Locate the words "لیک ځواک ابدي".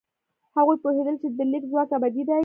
1.51-2.23